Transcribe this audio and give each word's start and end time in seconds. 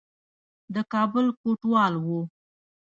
د 0.73 0.75
کابل 0.93 1.25
کوټوال 1.41 1.93
وو. 2.05 2.19